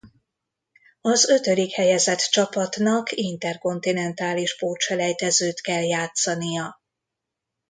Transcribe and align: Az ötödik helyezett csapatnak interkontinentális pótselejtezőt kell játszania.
Az 1.01 1.29
ötödik 1.29 1.71
helyezett 1.71 2.17
csapatnak 2.19 3.11
interkontinentális 3.11 4.57
pótselejtezőt 4.57 5.61
kell 5.61 5.83
játszania. 5.83 6.81